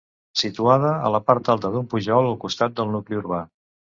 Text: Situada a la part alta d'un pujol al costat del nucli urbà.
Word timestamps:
Situada 0.41 0.93
a 1.09 1.11
la 1.15 1.19
part 1.27 1.51
alta 1.55 1.71
d'un 1.75 1.85
pujol 1.93 2.31
al 2.31 2.39
costat 2.47 2.75
del 2.79 2.91
nucli 2.95 3.21
urbà. 3.23 3.43